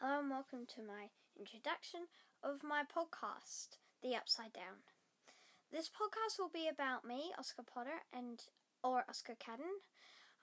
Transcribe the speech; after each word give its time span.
Hello 0.00 0.20
and 0.20 0.30
welcome 0.30 0.64
to 0.76 0.80
my 0.80 1.10
introduction 1.36 2.06
of 2.44 2.62
my 2.62 2.82
podcast, 2.86 3.82
The 4.00 4.14
Upside 4.14 4.52
Down. 4.52 4.86
This 5.72 5.88
podcast 5.88 6.38
will 6.38 6.54
be 6.54 6.68
about 6.68 7.04
me, 7.04 7.32
Oscar 7.36 7.64
Potter, 7.64 8.06
and 8.12 8.40
or 8.84 9.02
Oscar 9.08 9.34
Cadden. 9.34 9.82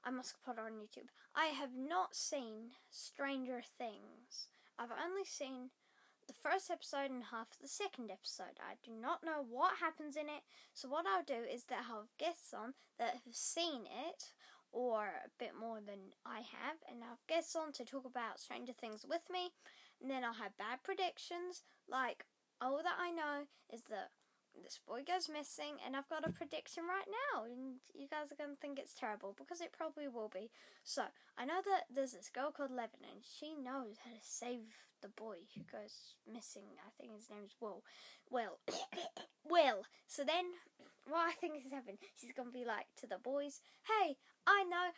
I'm 0.03 0.19
Oscar 0.19 0.39
Potter 0.45 0.63
on 0.67 0.73
YouTube. 0.73 1.07
I 1.33 1.55
have 1.55 1.71
not 1.73 2.17
seen 2.17 2.75
Stranger 2.91 3.61
Things. 3.77 4.49
I've 4.77 4.91
only 4.91 5.23
seen 5.23 5.69
the 6.27 6.33
first 6.33 6.69
episode 6.69 7.09
and 7.09 7.31
half 7.31 7.55
of 7.55 7.61
the 7.61 7.69
second 7.69 8.11
episode. 8.11 8.59
I 8.59 8.75
do 8.83 8.91
not 8.91 9.23
know 9.23 9.45
what 9.47 9.79
happens 9.79 10.17
in 10.17 10.25
it, 10.25 10.43
so 10.73 10.89
what 10.89 11.05
I'll 11.07 11.23
do 11.23 11.47
is 11.47 11.63
that 11.71 11.85
I'll 11.89 12.11
have 12.11 12.17
guests 12.19 12.53
on 12.53 12.73
that 12.99 13.21
have 13.23 13.31
seen 13.31 13.87
it 13.87 14.33
or 14.75 15.07
a 15.23 15.31
bit 15.39 15.55
more 15.57 15.79
than 15.79 16.11
I 16.25 16.43
have, 16.43 16.83
and 16.91 16.99
I'll 17.01 17.23
guests 17.29 17.55
on 17.55 17.71
to 17.73 17.85
talk 17.85 18.03
about 18.03 18.41
Stranger 18.43 18.73
Things 18.73 19.05
with 19.07 19.23
me, 19.31 19.55
and 20.01 20.11
then 20.11 20.25
I'll 20.25 20.35
have 20.35 20.57
bad 20.59 20.83
predictions, 20.83 21.63
like 21.87 22.25
all 22.59 22.83
that 22.83 22.99
I 22.99 23.11
know 23.11 23.47
is 23.71 23.83
that 23.89 24.11
this 24.61 24.79
boy 24.85 25.03
goes 25.07 25.31
missing, 25.31 25.79
and 25.85 25.95
I've 25.95 26.09
got 26.09 26.27
a 26.27 26.31
prediction 26.31 26.83
right 26.83 27.07
now, 27.07 27.43
and 27.45 27.79
you 27.93 28.07
guys 28.07 28.31
are 28.31 28.39
gonna 28.39 28.59
think 28.59 28.79
it's 28.79 28.93
terrible 28.93 29.35
because 29.37 29.61
it 29.61 29.71
probably 29.71 30.07
will 30.07 30.29
be. 30.29 30.51
So 30.83 31.03
I 31.37 31.45
know 31.45 31.61
that 31.63 31.87
there's 31.89 32.13
this 32.13 32.29
girl 32.29 32.51
called 32.51 32.71
Eleven, 32.71 32.99
and 33.03 33.23
she 33.23 33.55
knows 33.55 33.95
how 34.03 34.11
to 34.11 34.21
save 34.21 34.75
the 35.01 35.09
boy 35.09 35.37
who 35.55 35.61
goes 35.63 36.15
missing. 36.31 36.63
I 36.79 36.89
think 36.99 37.15
his 37.15 37.29
name's 37.29 37.55
Will. 37.59 37.83
Will, 38.29 38.59
Will. 39.43 39.83
So 40.07 40.23
then, 40.23 40.45
what 41.07 41.27
I 41.27 41.33
think 41.33 41.55
is 41.57 41.71
happening, 41.71 41.99
she's 42.15 42.33
gonna 42.33 42.51
be 42.51 42.65
like 42.65 42.87
to 43.01 43.07
the 43.07 43.17
boys, 43.17 43.61
"Hey, 43.83 44.17
know 44.75 44.91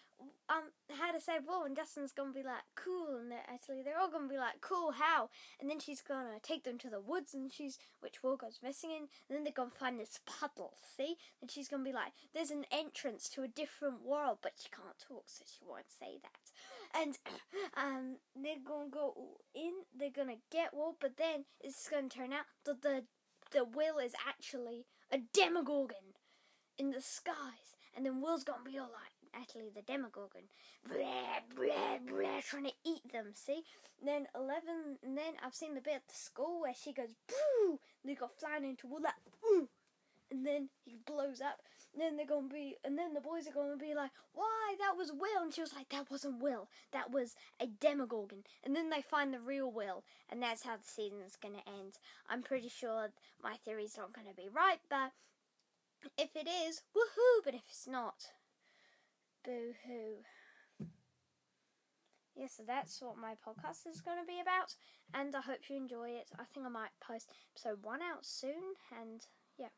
um 0.49 0.63
how 0.98 1.12
to 1.12 1.22
save 1.22 1.45
Will," 1.48 1.63
and 1.63 1.76
Dustin's 1.76 2.12
gonna 2.12 2.34
be 2.34 2.44
like, 2.44 2.63
"Cool," 2.76 3.17
and 3.17 3.31
they're 3.31 3.45
actually 3.48 3.81
they're 3.84 4.00
all 4.00 4.09
gonna 4.09 4.27
be 4.27 4.38
like, 4.38 4.62
"Cool, 4.62 4.91
how?" 4.91 5.30
And 5.59 5.70
then 5.70 5.80
she's 5.80 6.02
gonna 6.02 6.40
take 6.41 6.63
them 6.63 6.77
to 6.80 6.90
the 6.90 7.00
woods, 7.00 7.34
and 7.34 7.52
she's 7.52 7.77
which 8.00 8.23
Will 8.23 8.38
goes 8.38 8.59
missing 8.64 8.92
in, 8.92 9.03
and 9.03 9.30
then 9.30 9.44
they're 9.44 9.53
gonna 9.53 9.69
find 9.69 10.00
this 10.00 10.19
puddle. 10.25 10.73
See, 10.95 11.17
and 11.42 11.52
she's 11.52 11.67
gonna 11.67 11.84
be 11.84 11.94
like, 11.94 12.14
"There's 12.34 12.52
an 12.52 12.66
entrance 12.72 13.30
to 13.30 13.44
a 13.44 13.47
different 13.47 14.02
world," 14.02 14.39
but 14.42 14.53
she 14.58 14.69
can't 14.69 14.97
talk, 15.00 15.30
so 15.30 15.45
she 15.45 15.66
won't 15.66 15.91
say 15.91 16.19
that. 16.23 16.52
And 16.94 17.17
um, 17.78 18.17
they're 18.36 18.64
gonna 18.66 18.89
go 18.89 19.41
in. 19.53 19.73
They're 19.94 20.09
gonna 20.09 20.41
get 20.52 20.73
Will, 20.73 20.97
but 21.00 21.17
then 21.17 21.45
it's 21.62 21.88
gonna 21.89 22.09
turn 22.09 22.34
out 22.34 22.45
that 22.66 22.81
the 22.81 23.06
the 23.52 23.64
Will 23.64 23.97
is 23.97 24.14
actually 24.28 24.86
a 25.12 25.19
Demogorgon 25.19 26.16
in 26.78 26.91
the 26.91 27.02
skies, 27.02 27.75
and 27.95 28.06
then 28.06 28.22
Will's 28.22 28.44
gonna 28.44 28.64
be 28.64 28.78
all 28.78 28.91
like, 28.91 29.17
actually 29.33 29.70
the 29.73 29.81
Demogorgon, 29.81 30.44
blah 30.88 31.42
blah 31.56 31.97
blah, 32.06 32.42
trying 32.42 32.66
to 32.66 32.73
eat 32.86 33.11
them. 33.11 33.31
See? 33.34 33.64
And 34.00 34.08
then 34.08 34.28
Eleven, 34.36 34.97
and 35.03 35.17
then 35.17 35.34
I've 35.44 35.56
seen 35.56 35.75
the 35.75 35.81
bit 35.81 35.95
at 35.95 36.08
the 36.08 36.16
school 36.16 36.61
where 36.61 36.73
she 36.73 36.94
goes 36.94 37.16
boo, 37.28 37.80
and 38.03 38.09
they 38.09 38.16
go 38.16 38.28
flying 38.28 38.66
into 38.66 38.88
Will 38.88 39.02
like 39.02 39.14
boo, 39.42 39.69
and 40.31 40.45
then 40.45 40.69
he 40.86 40.97
blows 41.06 41.42
up. 41.42 41.61
And 41.94 42.02
then 42.03 42.17
they're 42.17 42.28
gonna 42.28 42.47
be, 42.47 42.78
and 42.84 42.95
then 42.95 43.16
the 43.16 43.22
boys 43.22 43.47
are 43.47 43.53
gonna 43.53 43.78
be 43.78 43.95
like, 43.95 44.11
"Why? 44.34 44.75
That 44.78 44.95
was 44.95 45.11
Will." 45.11 45.41
And 45.41 45.53
she 45.53 45.62
was 45.62 45.73
like, 45.73 45.89
"That 45.89 46.12
wasn't 46.12 46.44
Will. 46.44 46.69
That 46.91 47.09
was 47.09 47.36
a 47.59 47.66
Demogorgon." 47.66 48.44
And 48.64 48.75
then 48.75 48.89
they 48.89 49.02
find 49.02 49.34
the 49.34 49.39
real 49.39 49.72
Will, 49.72 50.03
and 50.30 50.44
that's 50.44 50.62
how 50.64 50.78
the 50.78 50.84
season's 50.84 51.38
gonna 51.38 51.64
end. 51.66 51.97
I'm 52.30 52.44
pretty 52.44 52.69
sure 52.69 53.14
my 53.41 53.58
theory's 53.58 53.97
not 53.97 54.14
gonna 54.14 54.34
be 54.36 54.47
right, 54.47 54.80
but 54.89 55.14
if 56.17 56.36
it 56.36 56.47
is, 56.47 56.84
woohoo! 56.94 57.44
But 57.44 57.56
if 57.56 57.64
it's 57.69 57.88
not, 57.88 58.31
boo 59.48 59.72
hoo. 59.88 60.20
Yeah, 62.36 62.48
so 62.52 62.64
that's 62.67 63.02
what 63.02 63.17
my 63.17 63.34
podcast 63.34 63.88
is 63.88 64.02
going 64.02 64.20
to 64.20 64.28
be 64.28 64.42
about, 64.42 64.76
and 65.14 65.34
I 65.34 65.40
hope 65.42 65.70
you 65.70 65.78
enjoy 65.78 66.09
it. 66.09 66.30
I 66.38 66.44
think 66.44 66.66
I 66.66 66.70
might 66.70 66.92
post 67.02 67.31
episode 67.56 67.81
one 67.81 68.02
out 68.02 68.25
soon, 68.25 68.75
and 68.92 69.25
yeah. 69.58 69.72